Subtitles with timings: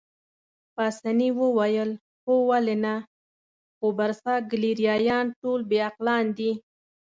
[0.75, 1.91] پاسیني وویل:
[2.23, 2.95] هو ولې نه،
[3.77, 6.51] خو برساګلیریايان ټول بې عقلان دي.